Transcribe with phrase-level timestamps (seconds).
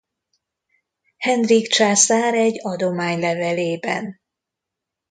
[1.17, 4.19] Henrik császár egy adománylevelében.